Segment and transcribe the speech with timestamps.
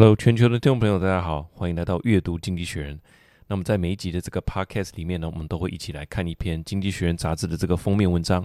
[0.00, 2.98] Hello，全球的听众朋友，大家好，欢迎来到阅读经济学人。
[3.46, 8.42] 那么在每一集的这个 Podcast 里面呢，我们都会一起来看一篇《经济学人》杂志的这个封面文章。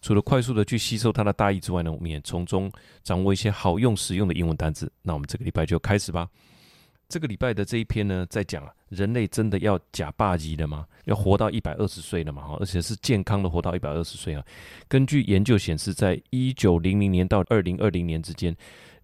[0.00, 2.72] 除了快速的去吸收它的大意之外呢，我们也从中
[3.02, 4.90] 掌握一些好用、实用的英文单词。
[5.02, 6.26] 那我们这个礼拜就开始吧。
[7.06, 10.86] 这个礼拜的这一篇呢，在讲人类真的要假霸级的吗？
[11.04, 12.40] 要活到一百二十岁了嘛？
[12.40, 14.42] 哈，而且是健康的活到一百二十岁啊。
[14.88, 18.56] 根据研究显示，在一九零零年到二零二零年之间。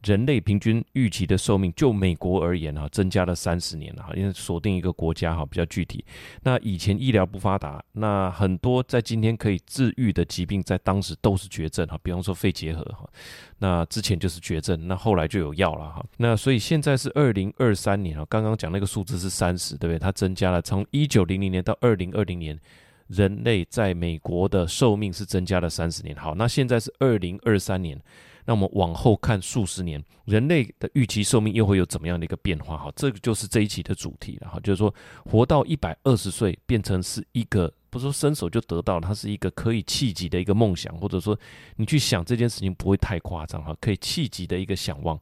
[0.04, 6.04] 人类平均预期的寿命，就美国而言哈，增加了三十年了哈，因为锁定一个国家哈比较具体。
[6.42, 13.08] 那以前医疗不发达，那很多在今天可以治愈的疾病，在当时都是绝症哈，比方说肺结核哈，
[13.58, 16.04] 那之前就是绝症，那后来就有药了哈。
[16.18, 19.98] 那所以现在是二零二三年啊，刚刚讲那个数字是三十，对不对？
[19.98, 22.60] 它增加了，从一九零零年到二零二零年，
[23.08, 26.14] 人类在美国的寿命是增加了三十年。
[26.14, 27.98] 好，那现在是二零二三年。
[28.46, 32.76] 那我们往后看数十年，人类的预期寿命又会有怎么样的一个变化？
[32.76, 34.50] 哈，这个就是这一期的主题了。
[34.50, 34.94] 哈，就是说
[35.24, 41.38] 活到一百二十岁变成是一个不是说伸手就得到，它是一个可以企及的一个梦想，或者说
[41.76, 45.18] 你去想这件事情不会太夸张哈，可以企及的一个想望。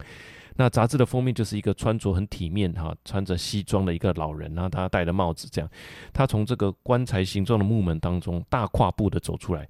[0.57, 5.71] 那杂志的封面就是一个穿着很体面哈，穿着西装的一个老人，然后他戴着帽子这样，
[6.13, 9.69] 他从这个棺材形状的木门当中大跨步的走出来。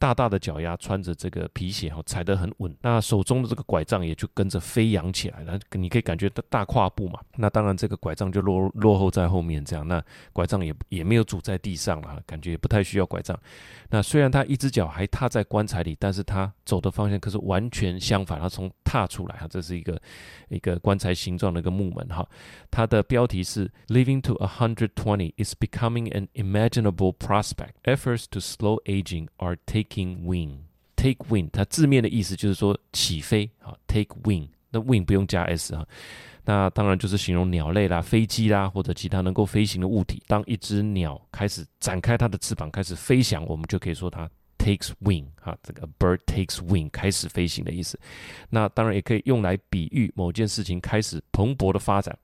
[0.00, 2.74] 大大的脚丫，穿着这个皮鞋哈，踩得很稳。
[2.80, 5.60] 那手中的这个拐杖也就跟着飞扬起来了。
[5.72, 7.20] 你可以感觉到大跨步嘛。
[7.36, 9.86] 那当然这个拐杖就落落后在后面这样。
[9.86, 13.38] 那拐杖也也没有拄在地上了，感觉也不太需要拐杖。
[13.90, 18.40] 那虽然他一只脚还踏在棺材里，但是他走的方向可是完全相反。
[18.40, 20.00] 他从踏出来哈，这是一个
[20.48, 22.26] 一个棺材形状的一个木门哈。
[22.70, 27.74] 它的标题是 “Living to a hundred twenty is becoming an imaginable prospect.
[27.84, 30.58] Efforts to slow aging are taking Taking wing,
[30.94, 33.76] take wing，它字面的意思就是说起飞啊。
[33.88, 35.84] Take wing，那 wing 不用加 s 啊。
[36.44, 40.22] 那当然就是形容鸟类啦、飞机啦或者其他能够飞行的物体。
[40.28, 45.58] 当一只鸟开始展开它的翅膀开始飞翔，我们就可以说它 takes wing 哈。
[45.60, 47.98] 这个 bird takes wing 开始飞行的意思。
[48.48, 52.16] 那当然也可以用来比喻某件事情开始蓬勃的发展。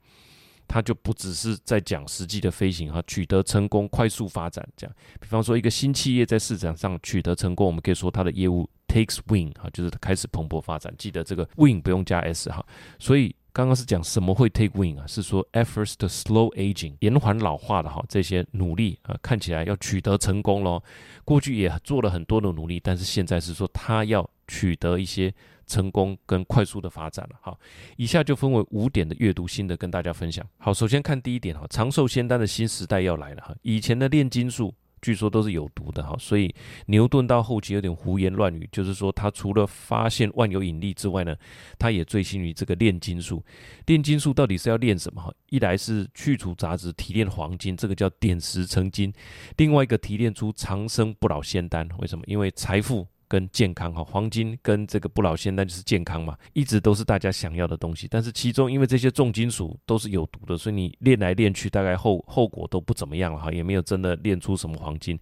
[0.69, 4.97] 它就不只是在讲实际的飞行哈，取得成功、快速发展这样。
[5.21, 10.93] 比方说，一个新企业在市场上取得成功，我们可以说它的业务 takes wing 哈，就是开始蓬勃发展。
[10.99, 12.65] 记得这个 wing 不用加 s 哈。
[12.99, 15.06] 所以刚刚是讲什么会 take wing 啊？
[15.06, 20.82] 是说 efforts to slow aging 延缓老化的哈，这些努力啊，看起来要取得成功咯。
[21.25, 25.33] 过去也做了很多的努力，但是现在是说它要取得一些。
[25.69, 27.59] 成功跟快速的发展了，好，
[27.97, 30.49] 以下就分为五点的阅读心得跟大家分享。
[30.59, 33.53] 好，首先看第一点哈，长寿仙丹的新时代要来了哈。
[33.62, 36.55] 以前的炼金术据说都是有毒的哈，所以
[36.87, 41.35] 牛顿到后期有点胡言乱语，就是说他除了发现万有引力之外呢，
[41.81, 43.45] 他也醉心于这个炼金术。
[43.87, 45.35] 炼金术到底是要炼什么哈？
[45.51, 49.11] 一来是去除杂质，提炼黄金，这个叫点石成金；
[49.56, 52.25] 另外一个提炼出长生不老仙丹，为什么？
[52.29, 53.09] 因为财富。
[53.28, 58.06] 跟健康哈，黄金跟这个不老仙丹就是健康嘛，一直都是大家想要的东西。
[58.09, 65.19] 但是其中因为这些重金属都是有毒的，所以你炼来炼去，大概后后果都不怎么样了哈，也没有真的炼出什么黄金。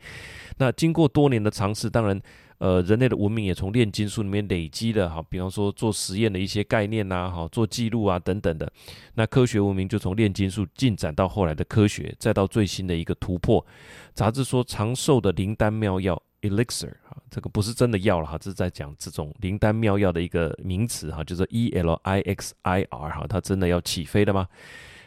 [0.58, 2.20] 那经过多年的尝试，当然，
[2.58, 8.70] 呃，人类的文明也从炼金术里面累积了哈，比方说做实验的一些概念呐，哈，做记录啊等等的。
[9.14, 13.64] 那科学文明就从炼金术进展到后来的科学，再到最新的一个突破。
[14.12, 16.22] 杂志说长寿的灵丹妙药。
[16.44, 16.92] Elixir，
[17.30, 24.46] 这个不是真的药了哈，这是在讲这种灵丹妙药的一个名词哈，就是 E L I X I R 哈，它真的要起飞了吗？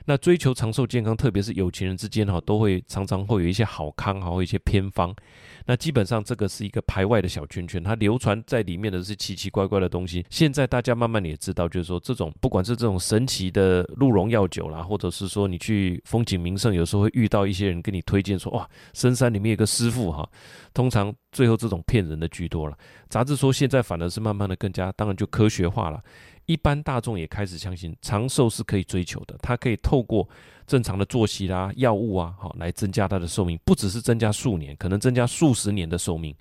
[0.05, 5.13] 那追求长寿健康，特别是有钱人之间哈，都会常常会有一些好康哈，会一些偏方。
[5.67, 10.25] 那基本上这个是一个排外的小圈圈，它流传在里面的是奇奇怪怪的东西。
[10.29, 20.27] 现在大家慢慢也知道，就是说这种不管是这种神奇的鹿茸药酒啦，或者是说你去风景名胜，有时候会遇到一些人跟你推荐说，哇，深山里面有个师傅哈。
[20.73, 22.77] 通常最后这种骗人的居多了。
[23.09, 26.01] 杂志说现在反而是慢慢的更加，当然就科学化了。
[26.47, 30.27] 一般大众也开始相信长寿是可以追求的，它可以透过
[30.65, 36.35] 正常的作息啦、药物啊，好来增加它的寿命，不只是增加数年，可能增加数十年的寿命。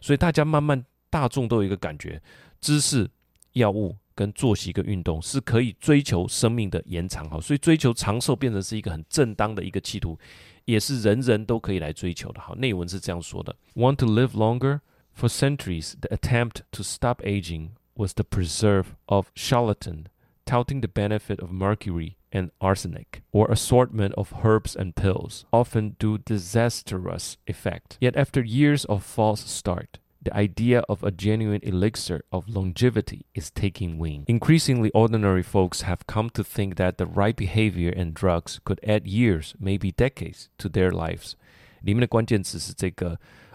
[0.00, 2.20] 所以大家慢慢大众都有一个感觉，
[2.60, 3.08] 知识、
[3.52, 10.18] 药物跟作息跟运动是可以追求生命的延长，好，所以追求长寿变成是一个很正当的一个企图，
[10.64, 12.40] 也是人人都可以来追求的。
[12.40, 14.80] 好，内文是这样说的：Want to live longer?
[15.14, 20.07] For centuries, the attempt to stop aging was the preserve of charlatan,
[20.45, 26.17] touting the benefit of mercury and arsenic, or assortment of herbs and pills, often do
[26.17, 27.97] disastrous effect.
[27.99, 33.49] Yet after years of false start, The idea of a genuine elixir of longevity is
[33.49, 34.25] taking wing.
[34.27, 39.07] Increasingly, ordinary folks have come to think that the right behavior and drugs could add
[39.07, 41.35] years, maybe decades, to their lives.
[41.81, 43.11] 里面的关键词是这个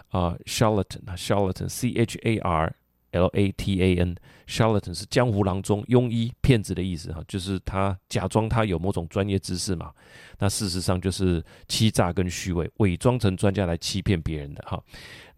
[0.07, 2.75] 啊、呃、charlatan，charlatan，c h a r
[3.12, 9.92] l a t a n，charlatan 是江湖郎中、庸医、骗子的意思哈，就是他假装他有某种专业知识嘛，
[10.38, 14.82] 那事实上就是欺诈跟虚伪，伪装成专家来欺骗别人的哈。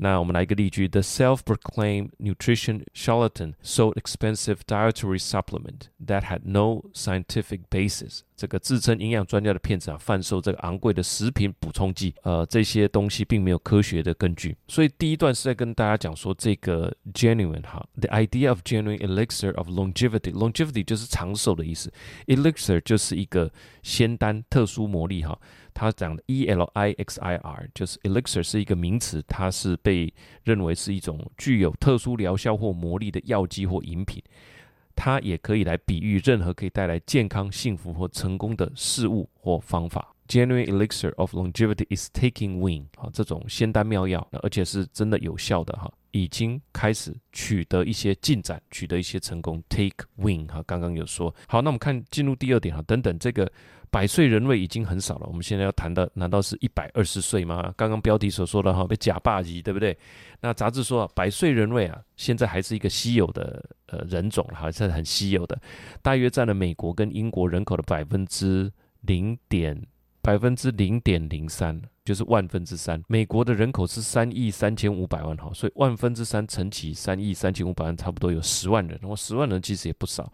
[0.02, 8.20] 那我们来一个例句：The self-proclaimed nutrition charlatan sold expensive dietary supplement that had no scientific basis。
[8.34, 14.56] 这个自称营养专家的骗子啊，贩售这个昂贵的食品补充剂，呃，这些东西并没有科学的根据。
[14.66, 21.92] 所以第一段是在跟大家讲说，这个 genuine 哈，the idea of genuine elixir of longevity，longevity 就是长寿的意思
[22.28, 23.52] ，elixir 就是一个
[23.82, 25.38] 仙丹、特殊魔力哈。
[25.72, 30.12] 他讲的 E L I X I R 就是 elixir 是一个名词，它是被
[30.44, 34.22] 认为是一种具有特殊疗效或魔力的药剂或饮品。
[34.96, 40.14] 它也可以来比喻任何可以带来健康、幸福或成功的事物或方法。
[40.28, 49.62] Genuine elixir of longevity is taking wing 啊，这种仙丹妙药，而且是真的有效的哈，已经开始取得一些进展，取得一些成功。
[49.68, 53.50] Take wing 哈，刚刚有说好，那我们看进入第二点哈，等等这个。
[53.90, 57.74] 百岁人味已经很少了，我们现在要谈的难道是一百二十岁吗？
[57.76, 59.96] 刚刚标题所说的哈，被假霸级，对不对？
[60.40, 65.60] 那杂志说啊，百岁人味啊，现在还是一个稀有的呃人种，还是很稀有的，
[66.02, 69.80] 大约占了美国跟英国人口的百分之零点
[70.22, 73.02] 百分之零点零三，就是万分之三。
[73.08, 78.96] 美国的人口是三亿三千五百万哈，所以万分之三乘起三亿三千五百万，差不多有十万人。
[79.02, 80.32] 那么十万人其实也不少。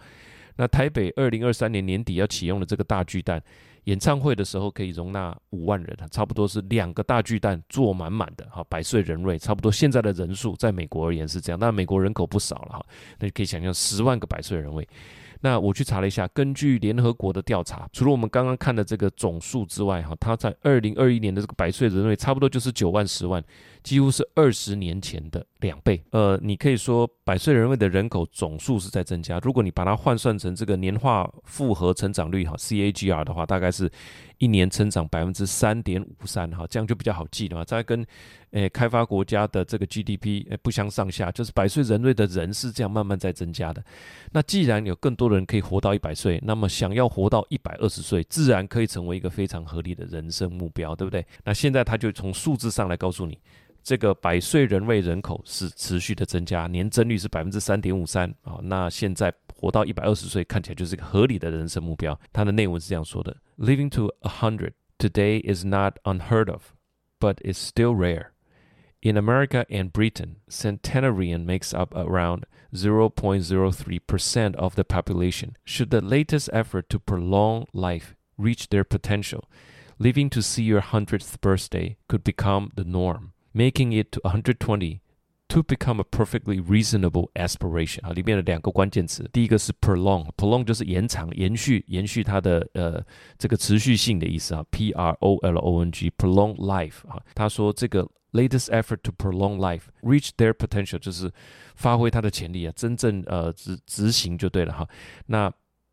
[0.56, 3.42] 那台北二零二三年年底要启用的这个大巨蛋
[3.84, 12.86] 演唱会的时候，可以容纳五万人，差不多是两个大巨蛋坐满满的哈，百岁人瑞，差不多现在的人数在美国而言是这样，但美国人口不少了哈，
[13.18, 14.88] 那就可以想象十万个百岁人瑞。
[15.46, 23.40] 那我去查了一下，根据联合国的调查，除了我们刚刚看的这个总数之外，哈，它在二零二一年的这个百岁人类差不多就是九万十万，
[23.84, 26.02] 几乎是二十年前的两倍。
[26.10, 33.88] 呃，你可以说百岁人类的人口总数是在增加，如果你把它换算成这个年化复合成长率哈 （CAGR） 的话，大概是
[34.38, 37.64] 一年增长百分之三点五三，哈，这样就比较好记了嘛。
[37.64, 38.04] 再跟
[38.50, 43.82] 诶开发国家的这个 GDP 诶不相上下，就是百岁人类的人是这样慢慢在增加的。
[44.32, 51.24] 那既然有更多的人可以活到一百岁，那么想要活到一百二十岁，自然可以成为一个非常合理的人生目标，对不对？
[51.44, 53.38] 那现在他就从数字上来告诉你，
[53.82, 58.58] 这个百岁人类人口是持续的增加，年增率是百分之三点五三啊。
[58.62, 62.19] 那现在活到一百二十岁，看起来就是一个合理的人生目标。
[62.33, 66.73] 它的内文是这样说的：Living to a hundred today is not unheard of,
[67.19, 68.31] but is still rare.
[69.01, 75.55] In America and Britain, centenarian makes up around 0.03% of the population.
[75.65, 79.49] Should the latest effort to prolong life reach their potential,
[79.97, 85.01] living to see your 100th birthday could become the norm, making it to 120
[85.48, 93.04] to become a perfectly reasonable aspiration 啊，里面的两个关键词，第一个是 prolong，prolong 就是延长、延续、延续它的呃
[93.38, 98.08] 这个持续性的意思啊，p r o l o n g，prolong life 啊，他说这个。
[98.32, 101.32] Latest effort to prolong life, reach their potential，就是
[101.74, 104.86] 发挥它的潜力啊，真正呃执执行就对了哈。
[105.24, 105.50] 那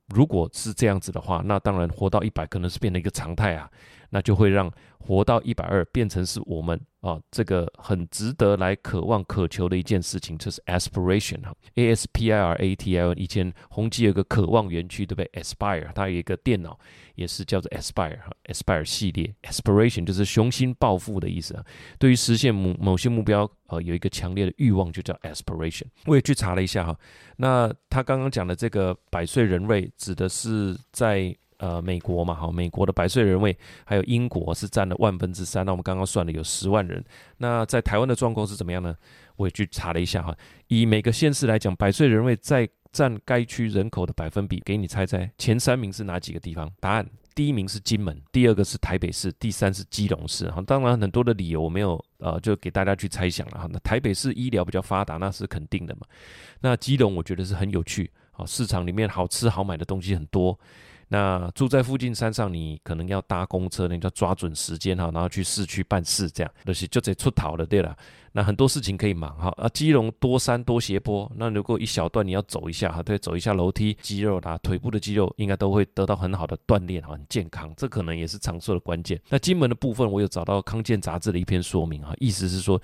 [0.09, 3.69] 如果是这样子的话，那当然活到一百可能是变成一个常态啊，
[4.13, 6.79] 那就会让活到一百二变成是我们。
[7.01, 13.13] 啊，这个很值得来渴望、渴求的一件事情，就是 aspiration 哈，A S P I R A T I O。
[13.15, 16.79] 以前宏基有个渴望园区，对不对？Aspire，它有一个电脑
[17.15, 21.65] 也是叫做 Aspire 哈，Aspire 系列，aspiration 就是雄心抱负的意思啊。
[21.99, 25.87] 对于实现某某些目标，呃，有一个强烈的欲望，就叫 aspiration。
[26.05, 26.97] 我也去查了一下哈，
[27.35, 31.35] 那他刚刚讲的这个百岁人瑞，指的是在。
[31.63, 35.65] 呃，美国嘛，好，美国的百岁人位，还有英国是占了万分之三。
[35.65, 37.01] 那我们刚刚算了有十万人。
[37.37, 38.93] 那在台湾的状况是怎么样呢？
[39.37, 40.35] 我也去查了一下哈，
[40.67, 46.69] 以每个县市来讲，百岁人位在占该区人口的百分比，给你猜猜，前三名是哪几个地方？
[46.81, 50.51] 答案：第一名是金门，第二个是台北市，第三是基隆市。
[50.51, 53.69] 哈，当然很多的理由我没有呃，就给大家去猜想了哈。
[53.71, 56.01] 那台北市医疗比较发达，那是肯定的嘛。
[56.59, 60.59] 那基隆我觉得是很有趣，啊，市场里面好吃好买的东西很多。
[61.07, 67.95] 那住在附近山上，你可能要搭公车，你就要抓准时间哈，然后去市区办事，这样就是就得出逃了，对了。
[68.31, 79.21] 那很多事情可以忙哈啊，基隆多山多斜坡，那如果一小段你要走一下哈，对，走一下楼梯，肌肉啦，腿部的肌肉应该都会得到很好的锻炼哈，很健康，这可能也是长寿的关键。
[79.29, 82.81] 那金门的部分，我有找到康健杂志的一篇说明哈，意思是说。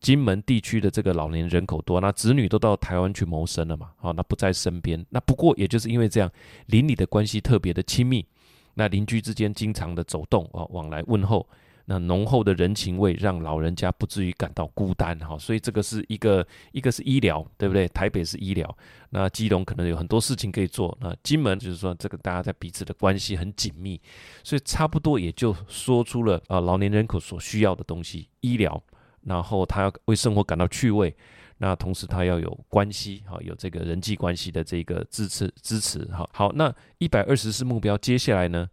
[0.00, 5.04] 金门地区的这个老年人口多，那子女都到台湾去谋生了嘛，好，那不在身边。
[5.10, 6.30] 那不过也就是因为这样，
[6.66, 8.26] 邻里的关系特别的亲密，
[8.74, 11.46] 那邻居之间经常的走动啊，往来问候。
[11.86, 17.86] 那浓厚的人情味，让老人家不至于感到孤单哈，所以这个是一个，一个是医疗，对不对？
[17.88, 18.74] 台北是医疗，
[19.10, 24.00] 那基隆可能有很多事情可以做，那金门就是说这个大家在彼此的关系很紧密，
[24.42, 28.82] 所以差不多也就说出了啊老年人口所需要的东西，医疗，
[29.24, 31.14] 然后他要为生活感到趣味，
[31.58, 36.28] 那同时他要有关系哈，有这个人际关系的这个支持支持哈。
[36.32, 38.68] 好，那一百二十是目标，接下来呢？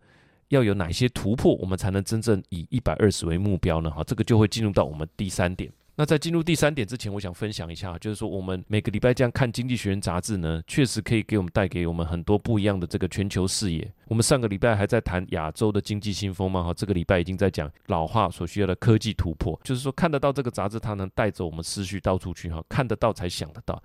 [0.49, 3.89] 要有哪些突破，我们才能真正以一百二十为目标呢？
[3.89, 5.71] 哈，这个就会进入到我们第三点。
[6.01, 13.87] 那在进入第三点之前，我想分享一下，就是说我们每个礼拜这样看《经济学人》杂志呢，确实可以给我们带给我们很多不一样的这个全球视野。
[14.07, 23.79] 我们上个礼拜还在谈亚洲的经济新风嘛，哈，这个礼拜已经在讲老化所需要的科技突破，就是说看得到这个杂志，它能带着我们思绪到处去，哈，看得到才想得到。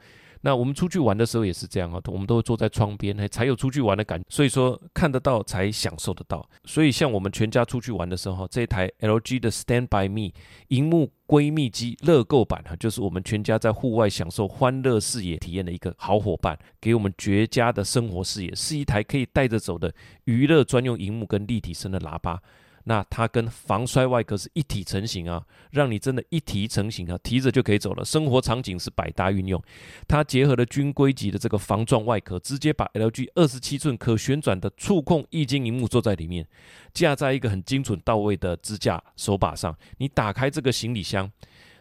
[0.46, 4.24] 那我们出去玩的时候也是这样啊，我们都会坐在窗边，才有出去玩的感觉。
[4.28, 6.48] 所以说看得到才享受得到。
[6.64, 10.30] 所以像我们全家出去玩的时候，这一台 LG 的 Stand by Me
[10.68, 19.92] 荧幕闺蜜机乐购版哈，就是我们全家在户外享受欢乐视野体验的一个好伙伴，给我们绝佳的生活视野，是一台可以带着走的
[20.26, 22.40] 娱乐专用荧幕跟立体声的喇叭。
[22.88, 28.04] 那它跟防摔外壳是一体成型啊，让你真的一体成型啊，提着就可以走了。
[28.04, 29.60] 生活场景是百搭运用，
[30.06, 36.46] 它结合了军规级的这个防撞外壳，直接把 LG 二十七寸可旋转的触控液晶荧幕坐在里面，
[36.94, 39.76] 架在一个很精准到位的支架手把上。
[39.98, 41.28] 你打开这个行李箱，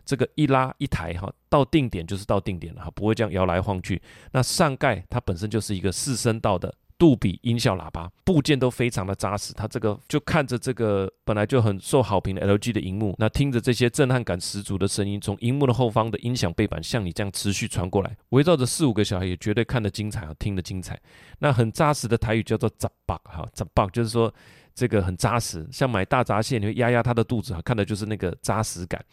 [0.04, 4.02] 这个一拉一抬哈，到定点就是到定点了哈，不会这样摇来晃去。
[4.32, 6.74] 那上盖它本身就是一个四声道的。
[6.98, 21.00] 杜比音效喇叭部件都非常的扎实，它这个就看着这个本来就很受好评的 LG 的荧幕，那听着这些震撼感十足的声音，从荧幕的后方的音响背板向你这样持续传过来，围绕着四五个小孩也绝对看得精彩啊，听得精彩。
[21.40, 24.34] 那很扎实的台语叫做“杂爆”哈，“杂爆”就是说
[24.74, 29.04] 这个很扎实，像买大闸蟹你会压压它的肚子哈，看的就是那个扎实感。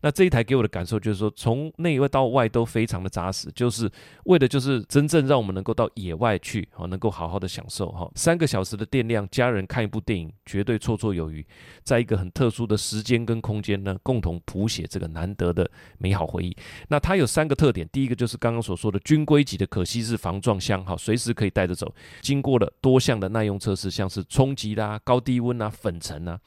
[0.00, 3.90] 那这一台给我的感受就是说，从内外到外都非常的扎实，就是
[4.26, 8.08] 为的就是真正让我们能够到野外去，哈，能够好好的享受哈。
[8.14, 11.44] 三个小时的电量，家人看一部电影绝对绰绰有余，
[11.82, 16.56] 在一个很特殊的时间跟空间呢，共同谱写这个难得的美好回忆。
[16.88, 26.38] 那它有三个特点，第一个就是刚刚所说的军规级的可吸式防撞箱，哈，随时可以带着走，经过了多项的耐用测试，像是冲击啦、高低温啊、粉尘啊，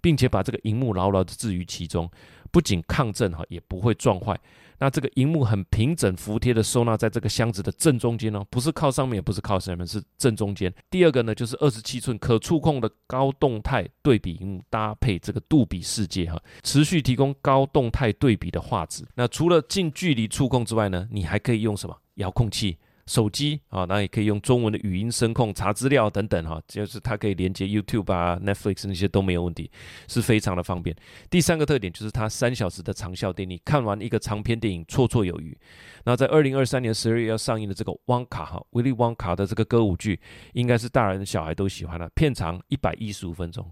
[0.00, 2.10] 并且把这个荧幕牢牢的置于其中。
[2.46, 4.38] 不仅抗震哈，也不会撞坏。
[4.78, 10.70] 那这个荧幕很平整服帖的收纳在这个箱子的正中间哦，不是靠上面，也不是靠下面，是正中间。
[10.90, 19.02] 第二个呢，就是二十七寸可触控的高动态对比荧幕，搭配这个杜比世界哈，持续提供高动态对比的画质。
[19.14, 22.76] 那除了近距离触控之外呢，你还可以用什么遥控器？
[23.06, 29.70] 手机啊，那也可以用中文的语音声控查资料等等哈，就是它可以连接 YouTube 啊、Netflix 那些都没有问题，
[30.08, 30.94] 是非常的方便。
[31.30, 35.56] 第三个特点就是它三小时的长效电力，看完一个长篇电影绰绰有余。
[36.04, 40.20] 那在二零二三年十二月要上映的这个旺卡哈，威利旺卡的这个歌舞剧，
[40.54, 43.64] 应该是大人小孩都喜欢的，片长一百一十五分钟。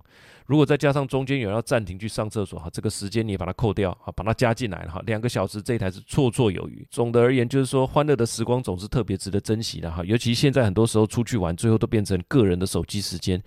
[0.46, 6.86] 如果再加上中间有人要暂停去上厕所哈，这个时间你也把它扣掉哈，把它加进来哈，两个小时这一台是绰绰有余。
[6.90, 13.42] 总的而言就是说，欢乐的时光总是特别值得珍惜的哈，尤其现在很多时候出去玩，最后都变成个人的手机时间，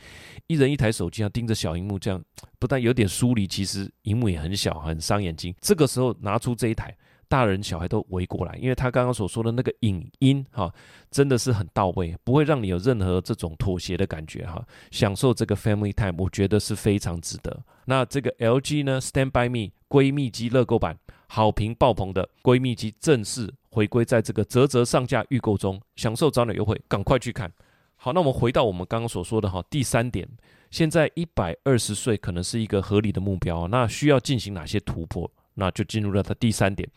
[0.48, 2.24] 一人一台手机啊，盯着小荧幕这样，
[2.58, 5.54] 不但有点疏离，其实荧幕也很小，很伤眼睛。
[5.62, 6.96] 这个时候拿出这一台。
[7.30, 10.74] 大人小孩都围过来，因为他刚刚所说的那个影音哈，
[11.12, 14.66] 真的是很到位，不会让你有任何这种妥协的感觉哈。
[14.92, 17.64] 享受这个 family time，我觉得是非常值得。
[17.86, 27.52] 那这个 LG 呢，Stand by Me 闺蜜机乐购版，好评爆棚的闺蜜机正式回归在这个啧啧上架预购中，享受早鸟优惠，赶快去看。
[27.96, 30.28] 好，那我们回到我们刚刚所说的哈，第三点，
[30.70, 35.30] 现在一百二十岁可能是一个合理的目标，那需要进行哪些突破？
[35.58, 36.88] 那就进入了他第三点，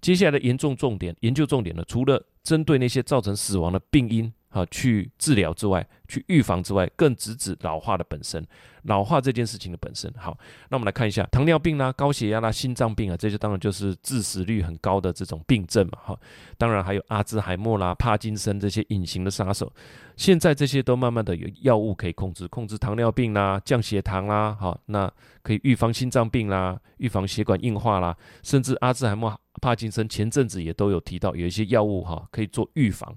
[0.00, 8.46] 接下来的严重重点研究重点呢，除了针对那些造成死亡的病因啊去治疗之外，去预防之外，更直指老化的本身。
[8.84, 10.38] 老化这件事情的本身，好，
[10.70, 16.18] 那我们来看一下糖尿病啦、高血压啦、心脏病啊，这些当然就是致死率很高的这种病症嘛，哈，
[16.56, 19.70] 当然还有阿兹海默啦、帕金森这些隐形的杀手，
[20.16, 25.12] 现在这些都慢慢的有药物可以控制，控制糖尿病啦、降血糖啦，好，那
[25.42, 33.14] 可以预防心脏病啦、预防血管硬化啦，甚至阿兹海默、帕金森前阵子也都有提到有一些药物哈可以做预防，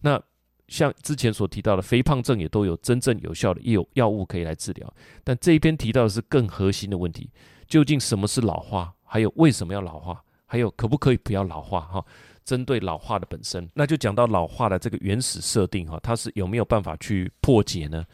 [0.00, 0.20] 那。
[0.72, 7.30] 像之前所提到的肥胖症也都有真正有效的药药物可以来治疗，但这一篇提到的是更核心的问题：
[7.68, 8.92] 究竟什么是老化？
[9.04, 10.24] 还有为什么要老化？
[10.46, 12.04] 还有可不可以不要老化哈？
[12.44, 18.04] 针对老化的本身，那就讲到老化的这个原始设定哈，它是有没有办法去破解呢？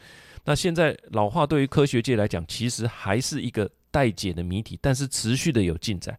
[0.45, 6.17] 那现在老化对于科学界来讲，其实还是一个待解的谜题，但是持续的有进展。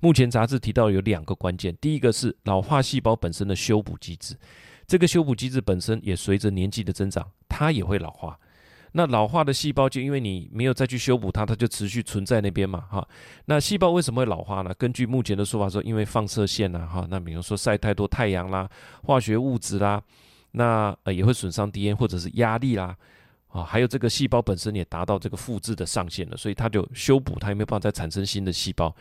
[0.00, 4.34] 目前杂志提到有两个关键，第一个是老化细胞本身的修补机制，
[4.90, 8.36] 这个修补机制本身也随着年纪的增长，它也会老化。
[8.90, 13.08] 那老化的细胞就因为你没有再去修补它，它就持续存在那边嘛，哈。
[13.44, 14.74] 那细胞为什么会老化呢？
[14.74, 18.68] 根据目前的说法说，因为放射线呐，哈，那比如说晒太多太阳啦，
[19.04, 20.02] 化学物质啦，
[20.50, 22.96] 那呃也会损伤 DNA 或者是压力啦，
[23.46, 28.92] 啊，还有这个细胞本身也达到这个复制的上限了，所以它就修补，它也没有办法再产生新的细胞。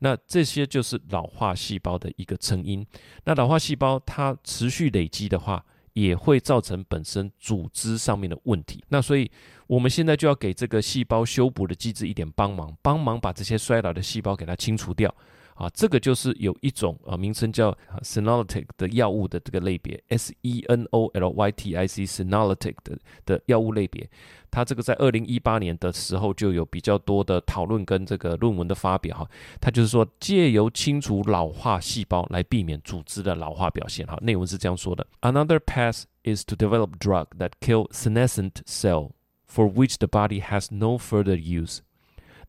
[0.00, 2.86] 那这些就是老化细胞的一个成因。
[3.24, 8.84] 那老化细胞它持续累积的话，也会造成本身组织上面的问题。
[8.88, 9.30] 那所以
[9.66, 15.14] 我们现在就要给这个细胞修补的机制一点帮忙，帮忙把这些衰老的细胞给它清除掉。
[15.54, 24.08] 啊，这个就是有一种啊名称叫 senolytic 的药物的这个类别，S E N O L Y T I C senolytic 的的药物类别。
[24.50, 29.30] 它这个在二零一八年的时候就有比较多的讨论跟这个论文的发表哈。
[29.60, 34.18] 它就是说借由清除老化细胞来避免组织的老化表现哈。
[34.22, 39.12] 内文是这样说的：Another path is to develop drug that kill senescent cell
[39.48, 41.78] for which the body has no further use.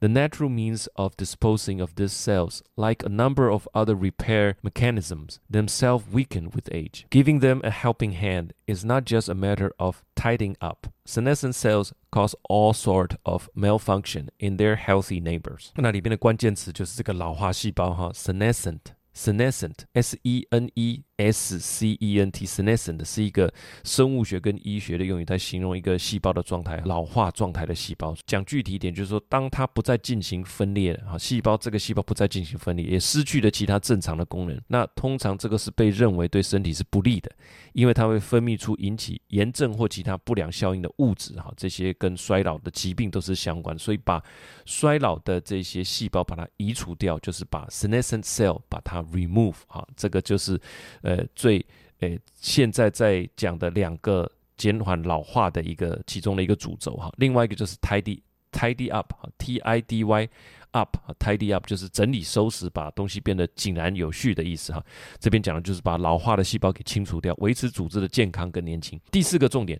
[0.00, 5.40] The natural means of disposing of these cells, like a number of other repair mechanisms,
[5.48, 7.06] themselves weaken with age.
[7.10, 10.86] Giving them a helping hand is not just a matter of tidying up.
[11.04, 15.72] Senescent cells cause all sort of malfunction in their healthy neighbors.
[15.76, 23.51] 那里边的关键词就是这个老化细胞哈，senescent。senescent, s e n e s c e n t, senescent 是一个
[23.83, 28.15] 生物学跟医学的用语，在形容一个细胞的状态，老化状态的细胞。
[28.25, 34.59] 讲具体一点，就是说，当它不再进行分裂了，哈，细胞这个细胞不再进行分裂，也失去了其他正常的功能。
[34.67, 37.31] 那通常这个是被认为对身体是不利的，
[37.73, 43.77] 因为它会分泌出引起炎症或其他不良效应的物质，哈，这些跟衰老的疾病都是相关。
[43.79, 44.21] 所以把
[44.65, 50.59] 衰老的这些细胞把它移除掉，就是把 senescent cell 把它 remove 哈，这个就是
[51.05, 51.63] 呃最
[51.99, 58.19] 呃现在在讲的两个减缓老化的一个其中的一个主轴哈，另外一个就是 tidy
[58.51, 60.29] tidy up 哈，T I D Y
[60.71, 64.83] up tidy up 就是整理收拾，把东西变得井然有序的意思哈。
[65.19, 68.99] 这边讲的就是把老化的细胞给清除掉，维持组织的健康跟年轻。
[69.11, 69.79] 第四个重点，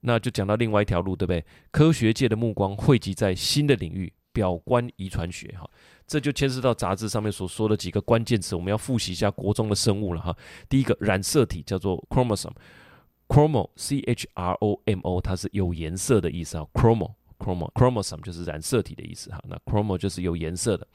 [0.00, 1.44] 那就讲到另外一条路，对不对？
[1.70, 5.66] 科学界的目光汇集在新的领域，表观遗传学哈。
[6.06, 10.36] 这就牵涉到杂志上面所说的几个关键词，我们要复习一下国中的生物了哈。
[10.68, 16.66] 第一个染色体叫做 chromosome，chromo c h r o m o，它是有颜色的意思啊。
[16.74, 19.42] chromo chromo chromosome 就是染色体的意思哈。
[19.48, 20.86] 那 chromo 就是有颜色的，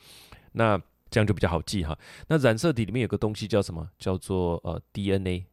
[0.51, 1.97] 那这样就比较好记哈。
[2.27, 3.89] 那染色体里面有个东西叫什么？
[3.97, 5.45] 叫做呃 DNA。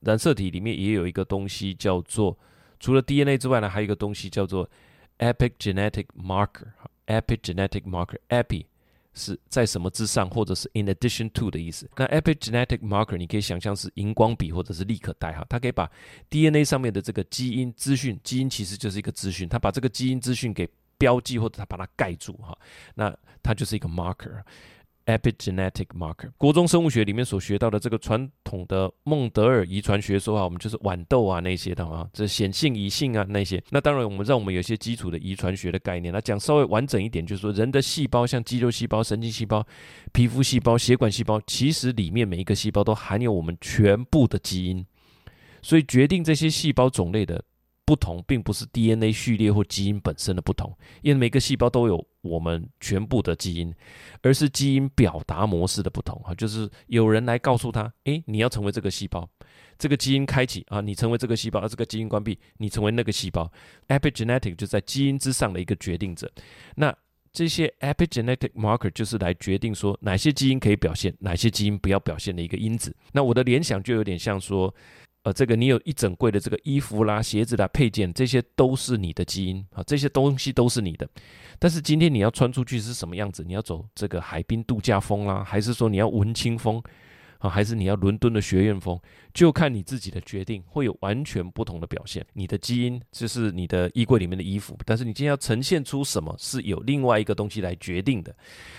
[0.00, 2.36] 染色体里面也有一个东西叫做，
[2.78, 4.68] 除了 DNA 之外呢，还有一个东西叫做
[5.20, 6.72] epigenetic marker。
[7.06, 8.66] epigenetic marker，epi。
[9.12, 11.90] 是在什么之上，或者是 in addition to 的意思。
[11.96, 15.90] 那 epigenetic marker 你可以想象是荧光笔或者是立可带哈，它可以把
[16.30, 22.56] DNA 上面的这个基因资讯，基因其实就是一个资讯，它把这个基因资讯给标记或者它把它盖住哈，
[22.94, 24.40] 那它就是一个 marker。
[25.10, 33.62] Epigenetic marker，国中生物学里面所学到的这个传统的孟德尔遗传学说啊，我们就是豌豆啊那些的啊，这显性、隐性啊那些。
[33.70, 36.12] 那当然，我们让我们有些基础的遗传学的概念。
[36.12, 39.66] 那讲稍微完整一点，就是说人的细胞，像肌肉细胞、神经细胞、
[40.12, 44.86] 皮肤细胞、血管细胞，其实里面每一个细胞都含有我们全部的基因，
[45.60, 47.44] 所以决定这些细胞种类的。
[47.82, 53.74] 不同并不是 DNA 序列或基因本身的不同，因为每个细胞都有我们全部的基因，
[54.22, 56.34] 而是基因表达模式的不同哈。
[56.34, 59.28] 就是有人来告诉他，诶，你要成为这个细胞，
[59.78, 63.50] 这个基因开启啊，你成为这个细胞，而这个基因关闭，你成为那个细胞。
[63.88, 66.30] Epigenetic 就在基因之上的一个决定者。
[66.76, 66.94] 那
[67.32, 72.94] 这些 epigenetic marker 就是来决定说哪些基因可以表现，哪些基因不要表现的一个因子。
[73.12, 74.74] 那我的联想就有点像说。
[75.22, 81.06] 呃，这个你有一整柜的这个衣服啦、鞋子啦、配件，这些都是你的基因啊，这些东西都是你的。
[81.58, 83.44] 但是今天你要穿出去是什么样子？
[83.46, 86.82] 你要走这个海滨度假风啦，还是说你要文青风
[87.36, 88.98] 啊，还是你要伦敦的学院风？
[89.34, 92.24] 就看你自己的决定，会有完全不同的表现。
[92.32, 98.34] 你的基因就是你的衣柜里面的衣服，但是你今天要呈现出什么，是有另外一个东西来决定的。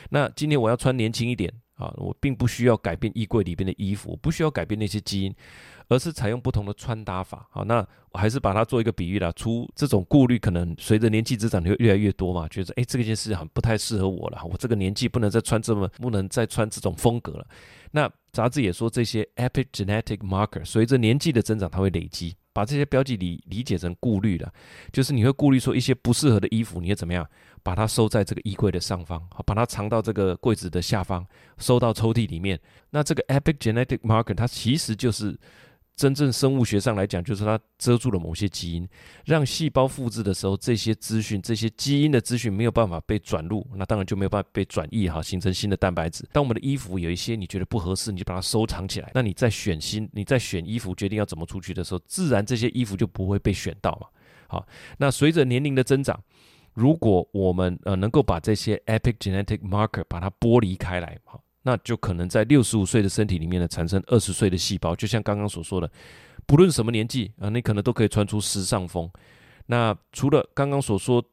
[0.10, 1.54] 那今天我要穿年轻一点。
[1.76, 5.34] 啊，我并不需要改变衣柜里边的衣服，我不需要改变那些基因，
[5.92, 7.46] 而是采用不同的穿搭法。
[7.52, 17.46] 好，那我还是把它做一个比喻啦，出这种顾虑，可能随着年纪增长会越来越多嘛，觉得哎，这件事很不太适合我了，我这个年纪不能再穿这么，不能再穿这种风格了。
[17.92, 22.34] 那杂志也说，这些 epigenetic marker 随着年纪的增长，它会累积。
[22.54, 24.50] 把这些标记理理解成顾虑了，
[24.94, 27.26] 就是你会顾虑说一些不适合的衣服，你会怎么样？
[27.64, 31.26] 把它收在这个衣柜的上方，好，把它藏到这个柜子的下方，
[31.58, 32.58] 收到抽屉里面。
[32.92, 35.38] 那这个 epigenetic marker 它其实就是。
[36.02, 38.90] 真正生物学上来讲，就是它遮住了某些基因，
[39.24, 46.28] 让细胞复制的时候，这些资讯、这些基因的资讯没有办法被转入，那当然就没有办法被转译哈，形成新的蛋白质。
[46.34, 49.12] 当我们的衣服有一些你觉得不合适，你就把它收藏起来。
[49.14, 54.08] 那你在选新、你在选衣服决定要怎么出去的时候，自然这些衣服就不会被选到嘛。
[54.48, 54.66] 好，
[54.98, 56.20] 那随着年龄的增长，
[56.74, 61.40] 如果我们呃能够把这些 epigenetic marker 把它剥离开来，好。
[61.64, 65.92] 那就可能在六十五岁的身体里面呢，产生二十岁的细胞，就像刚刚所说的，
[66.46, 69.10] 不论什么年纪啊，你可能都可以穿出时尚风。
[69.68, 71.24] 那除了刚刚所说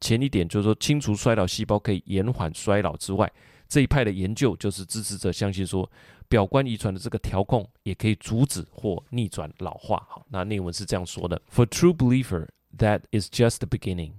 [0.00, 3.30] 前一点，就是说清除衰老细胞可以延缓衰老之外，
[3.68, 5.90] 这一派的研究就是支持者相信说，
[6.28, 10.06] 表观遗传的这个调控也可以阻止或逆转老化。
[10.08, 12.46] 好，那内文是这样说的：For true believer,
[12.78, 14.12] that is just beginning.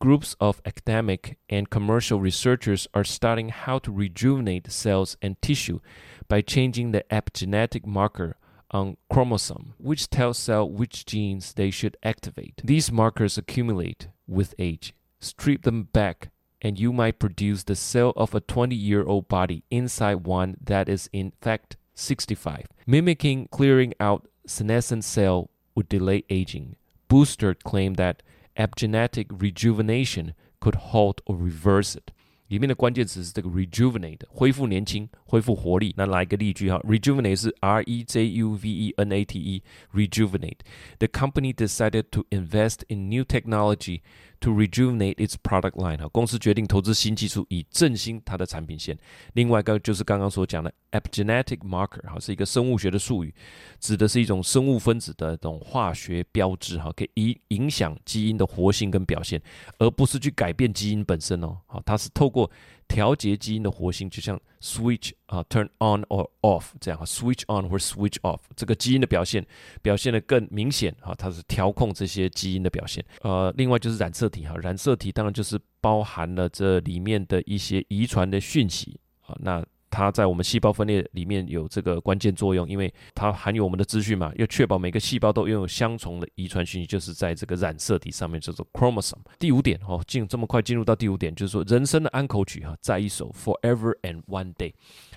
[0.00, 5.80] Groups of academic and commercial researchers are studying how to rejuvenate cells and tissue
[6.28, 8.36] by changing the epigenetic marker
[8.70, 12.60] on chromosome, which tells cell which genes they should activate.
[12.62, 14.94] These markers accumulate with age.
[15.18, 16.30] Strip them back,
[16.62, 20.88] and you might produce the cell of a 20 year old body inside one that
[20.88, 22.68] is in fact 65.
[22.86, 26.76] Mimicking clearing out senescent cell would delay aging.
[27.08, 28.22] Booster claimed that
[28.57, 32.11] Epigenetic rejuvenation could halt or reverse it。
[32.49, 35.91] 里面的关键词是这个 rejuvenate，恢复年轻，恢复活力。
[35.97, 42.81] 那来一个例句哈，rejuvenate 是 R E J U V E N A T E，rejuvenate。The company decided to invest
[42.89, 44.01] in new technology
[44.40, 45.98] to rejuvenate its product line。
[45.98, 48.96] 哈，公司决定投资新技术以振兴它的产品线。
[49.34, 53.34] 另外一个就是刚刚所讲的 epigenetic marker，哈，是一个生物学的术语，
[53.78, 59.40] 指的是一种生物分子的这种化学标志，哈，可以影影响基因的活性跟表现，
[59.78, 61.58] 而不是去改变基因本身哦。
[61.66, 62.50] 好，它是透过
[62.88, 69.46] 调节基因的活性，就像 switch 啊，turn on or off 这样，switch on 或 switch off，这个基因的表现
[69.82, 73.04] 表现的更明显啊，它是调控这些基因的表现。
[73.20, 79.64] 呃，另外就是染色体哈，染色体当然就是包含了这里面的一些遗传的讯息啊，那。
[79.98, 89.18] 它在我们细胞分裂里面有这个关键作用，因为它含有我们的资讯嘛，要确保每个细胞都拥有相同的遗传讯息，就是在这个染色体上面叫做 chromosome。
[89.40, 94.72] 第五点哦，进这么快进入到第五点，就是说人生的安口曲哈，在一首 Forever and One Day。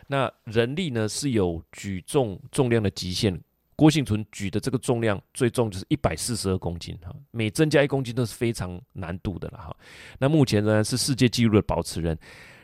[0.07, 3.39] 那人力呢是有举重重量的极限，
[3.75, 9.77] 郭幸存举的这个重量最重就是一百四十二公斤哈，每增加一公斤都是非常难度的了哈。
[10.17, 12.17] 那目前仍然是世界纪录的保持人。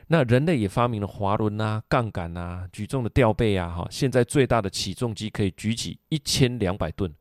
[0.08, 7.14] 那人类也发明了滑轮啊、杠杆啊、举重的吊背啊，哈，现在最大的起重机可以举起一千两百吨，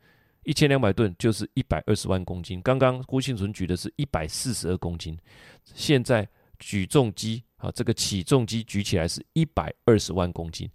[0.44, 2.62] 一千两百吨就是一百二十万公斤。
[2.62, 5.18] 刚刚郭庆纯举的是一百四十二公斤，
[5.64, 10.70] 现在举重机啊，这个起重机举起来是一百二十万公斤，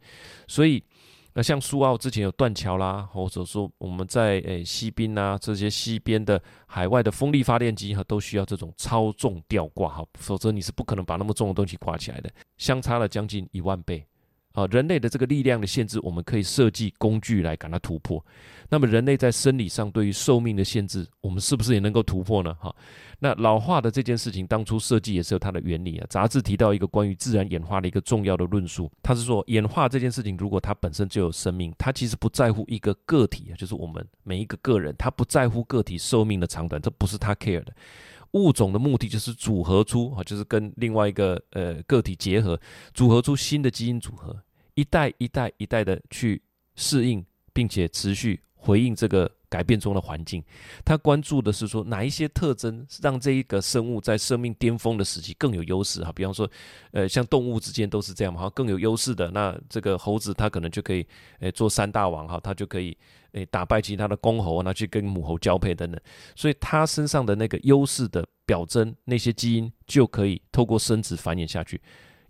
[0.48, 0.84] 所以。
[1.34, 14.06] 那像苏澳之前有断桥啦，或者说我们在诶西滨啊这些西边的海外的风力发电机哈，都需要这种超重吊挂哈，否则你是不可能把那么重的东西挂起来的，相差了将近一万倍。
[14.54, 18.24] 啊，人类的这个力量的限制，我们可以设计工具来给它突破。
[18.70, 22.54] 那么，人类在生理上对于寿命的限制，我们是不是也能够突破呢？
[22.56, 22.74] 哈，
[23.20, 26.08] 那老化的这件事情，当初设计也是有它的原理啊。
[26.10, 37.74] 杂志提到一个关于自然演化的一个重要的论述，它是说，演化这件事情，如果它本身就有生命，它其实不在乎一个个体啊，就是我们每一个个人，它不在乎个体寿命的长短，这不是它 care 的。
[38.34, 42.60] 物种的目的就是组合出啊，就是跟另外一个呃个体结合，
[42.94, 44.42] 组合出新的基因组合，
[44.76, 46.42] 一代一代一代的去
[46.76, 50.44] 适应，并且持续回应这个改变中的环境。
[50.86, 56.12] 他关注的是说哪一些特征让这一个生物在生命巅峰的时期更有优势哈？
[56.14, 56.50] 比方说，
[56.92, 61.06] 呃，像动物之间都是这样嘛，哈，更有优势的，那这个猴子它可能就可以
[61.40, 62.96] 诶做三大王哈，它就可以。
[63.34, 65.98] 诶，打败其他的公猴，拿去跟母猴交配等等，
[66.36, 71.80] 所以它身上的那个优势的表征，那些基因就可以透过生殖繁衍下去。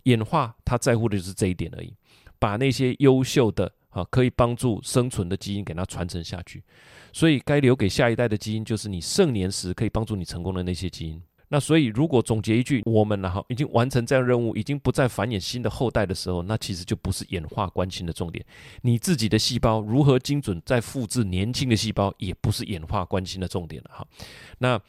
[0.04, 1.92] 演化，它在乎的就是这一点而已，
[2.38, 6.62] 把那些优秀的啊，可以帮助生存的基因给它传承下去。
[7.12, 11.22] 所以该留给下一代的基因，就是你盛年时可以帮助你成功的那些基因。
[11.48, 18.42] 那所以如果总结一句，我们呢哈已经完成这样任务，已经不再繁衍新的后代的时候，那其实就不是演化关心的重点。
[18.80, 24.06] 你自己的细胞如何精准再复制年轻的细胞，也不是演化关心的重点了哈。
[24.56, 24.80] 那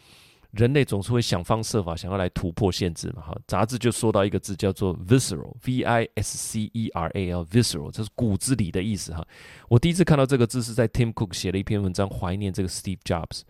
[0.53, 3.37] 人类总是会想方设法想要来突破限制嘛哈。
[3.45, 9.23] 杂志就说到一个字叫做 visceral，v i s c e r a l，visceral，这是骨子里的意思哈。
[9.67, 13.41] 我第一次看到这个字是在 Tim Cook 写了一篇文章怀念这个 Steve Jobs，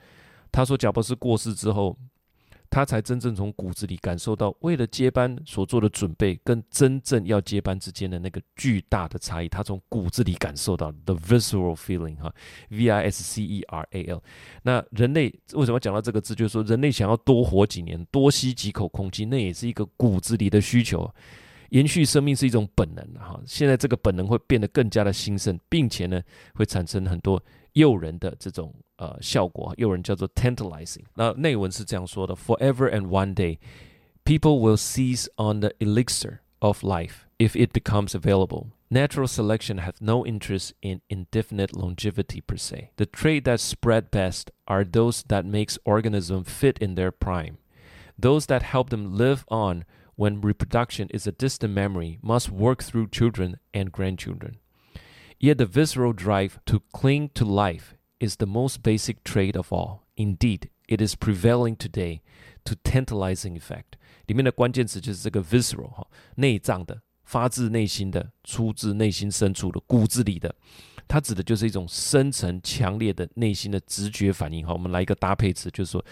[0.52, 1.98] 他说贾伯斯过世之后。
[2.74, 9.48] 他才真正从骨子里感受到，为了接班所做的准备，跟真正要接班之间的那个巨大的差异。
[9.48, 12.34] 他从骨子里感受到 the visceral feeling，哈
[12.70, 14.20] ，v i s c e r a l。
[14.64, 16.34] 那人类为什么讲到这个字？
[16.34, 21.08] 就是说，人类想要多活几年，多吸几口空气，那也是一个骨子里的需求。
[21.70, 23.40] 延续生命是一种本能，哈。
[23.46, 26.20] 现在这个本能会变得更加的兴盛，并且呢，
[26.56, 27.40] 会产生很多。
[27.74, 28.72] 诱人的这种
[29.03, 31.05] 呃效果，诱人叫做 tantalizing。
[31.15, 33.59] 那内文是这样说的：Forever and one day,
[34.25, 38.69] people will seize on the elixir of life if it becomes available.
[38.91, 42.91] Natural selection has no interest in indefinite longevity per se.
[42.97, 47.59] The trait that spread best are those that makes organism fit in their prime.
[48.19, 49.85] Those that help them live on
[50.17, 54.57] when reproduction is a distant memory must work through children and grandchildren.
[55.39, 60.02] Yet the visceral drive to cling to life is the most basic trait of all.
[60.16, 62.22] Indeed, it is prevailing today
[62.66, 63.98] to tantalizing effect.
[64.28, 70.56] 里面的关键词就是这个 visceral 哈，内脏的、发自内心的、出自内心深处的、骨子里的。
[71.08, 74.66] 它指的就是一种深层、强烈的内心的直觉反应。
[74.66, 76.04] 哈，我们来一个搭配词，就是说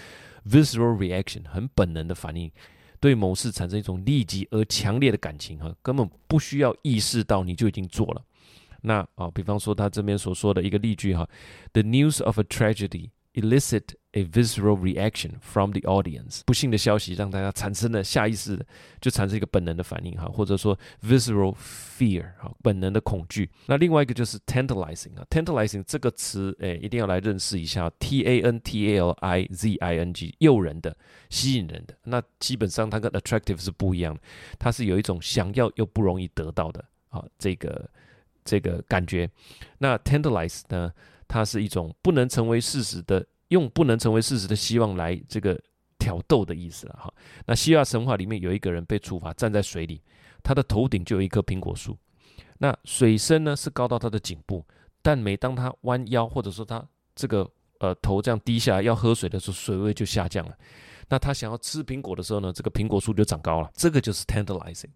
[0.46, 2.52] visceral reaction，很本能的反应，
[3.00, 5.58] 对某事产生一种立即而强烈的感情。
[5.60, 8.22] 哈，根本不需要意识到，你就已经做了。
[8.82, 11.28] 那啊，比方说他这边所说的一个例句哈
[11.74, 16.42] ，The news of a tragedy elicit a visceral reaction from the audience。
[16.46, 18.66] 不幸的消息让大家产生了下意识的
[19.00, 23.50] 就产生一个本能的反应哈，或者说 visceral fear 哈，本能的恐惧。
[23.68, 30.94] 那另外一个就是 tantalizing 啊，tantalizing 这个词诶，一定要来认识一下，t a n t a l i z i n g，诱人的、
[31.30, 31.96] 吸引人的。
[32.04, 34.22] 那基本上它跟 attractive 是不一样的，
[34.60, 37.90] 它是有一种想要又不容易得到的啊，这个。
[38.44, 39.30] 这个感觉，
[39.78, 40.92] 那 tantalize 呢？
[41.28, 45.58] 它是一种不能成为事实的，用不能成为事实的希望来这个
[45.98, 47.14] 挑逗的意思了哈。
[47.46, 50.02] 那希腊神话里面有一个人被处罚站在水里，
[50.44, 51.98] 他的头顶就有一棵苹果树，
[52.58, 54.66] 那水深呢是高到他的颈部，
[55.02, 57.50] 但每当他弯腰或者说他这个
[57.80, 60.58] 呃头这样低下来要喝水的时候，水位就下降了。
[61.12, 63.70] 那他想要吃苹果的时候呢，这个苹果树就长高了。
[63.76, 64.90] 这个就是 tantalizing，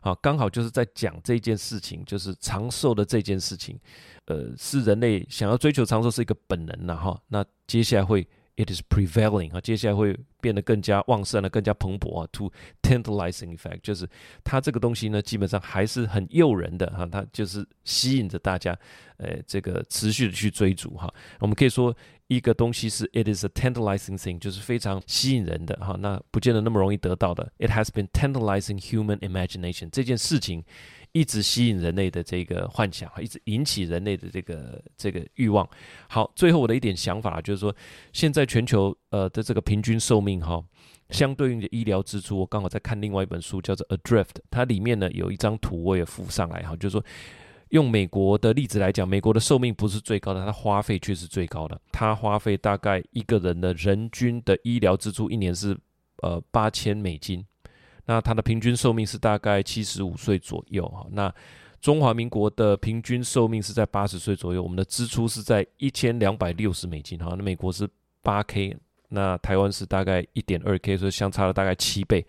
[0.00, 3.78] 啊，刚好就是在讲这件事情，就是长寿的这件事情，
[4.24, 7.18] 呃，是人类想要追求长寿是一个本能了哈。
[7.28, 8.28] 那接下来会。
[8.56, 12.28] It is prevailing 啊，接下来会变得更加旺盛了，更加蓬勃啊。
[12.32, 14.06] To tantalizing effect，就是
[14.44, 18.76] 它这个东西呢，基本上还是很诱人的哈，它就是吸引着大家，
[19.16, 21.10] 呃，这个持续的去追逐哈。
[21.38, 27.50] 我们可以说一个东西是 It is a tantalizing thing，就是非常吸引人的哈，那不见得那么容易得到的。
[27.58, 30.64] It has been tantalizing human imagination，这件事情。
[31.12, 35.68] 一直吸引人类的这个幻想，一直引起人类的这个这个欲望。
[36.08, 37.74] 好，最后我的一点想法就是说，
[38.12, 40.62] 现在全球呃的这个平均寿命哈，
[41.10, 47.04] 相对应的医疗支出，我刚好在看另外一本书叫做《Adrift》，它里面呢有一张图我也附上来哈，就是说
[47.70, 55.76] 用美国的例子来讲，美国的寿命不是最高的，它花费却是最高的，它花费大概一个人的人均的医疗支出一年是
[56.22, 57.44] 呃八千美金。
[58.06, 61.06] 那它的平均寿命是大概七十五岁左右哈。
[61.10, 61.32] 那
[61.80, 67.34] 中华民国的平均寿命是在八十岁左右，我们的支出是在一千两百六十美金哈。
[67.38, 67.88] 那美国是
[68.22, 68.76] 八 K，
[69.08, 72.26] 那台湾是大概一点二 K，所以相差了大概七倍。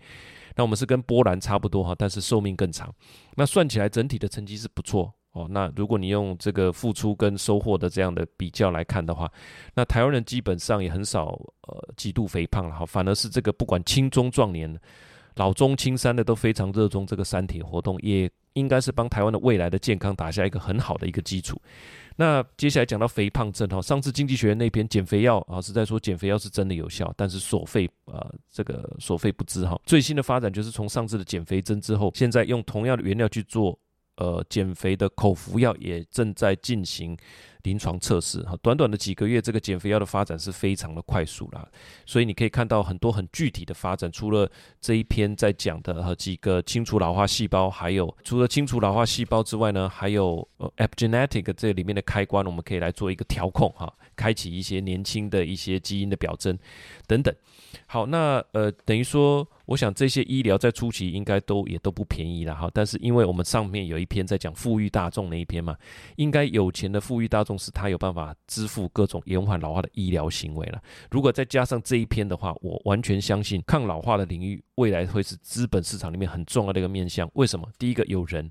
[0.56, 2.94] 那我们是跟波兰差不多哈，但是寿命更长。
[3.34, 5.46] 那算起来整体的成绩是不错哦。
[5.50, 9.30] 那如果你用这个付出跟收获的这样的比较来看的话，
[9.74, 11.26] 那台湾人基本上也很少
[11.68, 14.80] 呃极度肥胖了哈，反而是这个不管青中壮年。
[15.36, 21.60] 老中青三的都非常热衷这个三铁活动，也应该是帮台湾的未来的健康打下一个很好的一个基础。
[22.16, 29.80] 那接下来讲到肥胖症哈，上次经济学人那篇减肥药啊是在说减肥药是真的有效，但是所费啊这个所费不知哈。
[29.86, 33.78] 最新的发展就是从上次的减肥针之后，现在用同样的原料去做
[34.16, 37.16] 呃减肥的口服药，也正在进行
[37.62, 41.66] 临床测试哈，短短的几个月，这个减肥药的发展是非常的快速啦，
[42.04, 44.10] 所以你可以看到很多很具体的发展。
[44.10, 56.58] 除了这一篇在讲的和几个清除老化细胞，还有除了清除老化细胞之外呢，还有呃 epigenetic 这里面的开关，我们可以来做一个调控哈，开启一些年轻的一些基因的表征
[57.06, 57.34] 等等。
[57.86, 59.46] 好，那呃等于说。
[59.66, 65.74] 我想这些医疗在初期应该都也都不便宜了哈，但是因为我们上面有一篇在讲富裕大众那一篇嘛，
[66.16, 70.82] 应该有钱的富裕大众是他有办法支付各种延缓老化的医疗行为了。
[71.10, 77.30] 如果再加上这一篇的话，我完全相信抗老化的领域未来会是资本市场里面很重要的一个面向。
[77.34, 77.68] 为什么？
[77.78, 78.48] 第一个有人，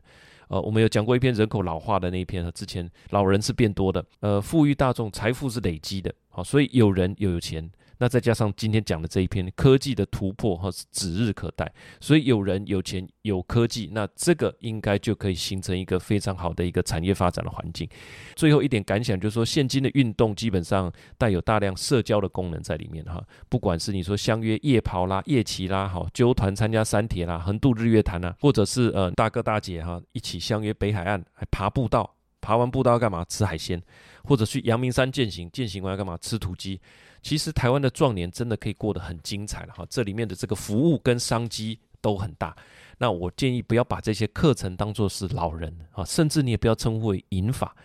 [0.48, 7.72] 呃，我们有讲过一篇人口老化的那一篇，之前老人是变多的，呃，富裕大众财富是累积的，好，所以有人又有钱。
[8.02, 17.88] 那再加上今天讲的这一篇科技的突破哈，是指日可待，所以有人有钱有科技，那这个应该就可以形成一个非常好的一个产业发展的环境。
[18.36, 33.24] 最后一点感想就是说，现今的运动基本上带有大量社交的功能在里面哈，不管是你说相约夜跑啦、夜骑啦、哈纠团参加山铁啦、横渡日月潭呐，或者是呃大哥大姐哈一起相约北海岸还爬步道，爬完步道要干嘛？
[33.26, 33.80] 吃海鲜，
[34.24, 36.18] 或者去阳明山践行，践行完要干嘛？
[36.18, 36.82] 吃土鸡。
[37.22, 42.56] 其实台湾的壮年真的可以过得很精彩了哈，这里面的这个服务跟商机都很大。
[42.98, 47.76] 那我建议不要把这些课程当作是老人啊，甚至你也不要称呼为银发，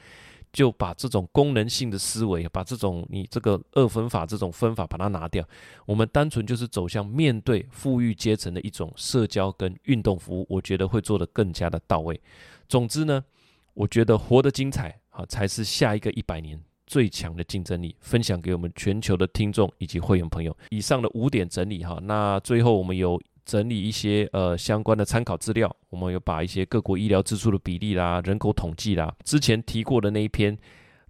[0.53, 5.47] 就把这种功能性的思维，把这种你这个二分法这种分法把它拿掉。
[5.87, 12.21] 我们单纯就是走向面对富裕阶层的一种社交跟运动服务，我觉得会做得更加的到位。
[12.69, 13.25] 总之呢，
[13.75, 16.61] 我觉得活得精彩啊，才是下一个一百年。
[16.87, 20.57] 最强的竞争力，分享给我们全球的听众以及会员朋友。
[20.71, 30.57] 以上的五点整理哈，那最后我们有整理一些呃相关的参考资料，我们有把一些各国医疗支出的比例啦、人口统计啦，之前提过的那一篇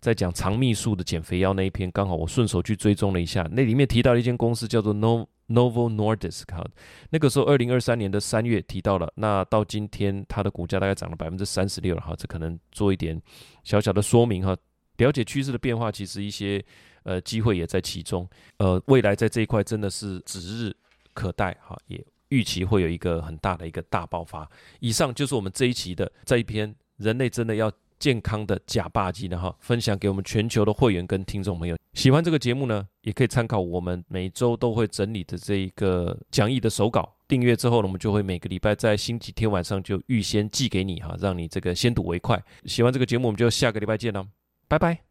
[0.01, 6.67] 在讲肠泌素的减肥药那一篇，刚好我顺手去追踪了一下，那里面提到了一间公司叫做 Novo Nordisk，哈
[7.11, 13.21] 那个时候二零二三年的三月提到了，那到今天它的股价大概涨了百分之三十六了哈，这可能做一点
[13.63, 14.57] 小小的说明哈。
[14.99, 16.63] 了解趋势的变化，其实一些
[17.03, 18.29] 呃机会也在其中。
[18.59, 20.77] 呃，未来在这一块真的是指日
[21.13, 24.49] 可待哈，也预期会有一个很大的一个大爆发。
[24.81, 31.77] 以上就是我们这一期的这一篇人类真的要健康的假霸机呢哈，分享给我们全球的会员跟听众朋友。
[31.95, 37.15] 喜欢这个节目呢，也可以参考我们每周都会整理的这一个讲义的手稿。
[37.27, 42.41] 订阅之后呢，我们就会每个礼拜在星期天晚上就预先寄给你哈，让你这个先睹为快。
[42.67, 44.36] 喜欢这个节目，我们就下个礼拜见了。
[44.69, 45.06] 拜拜。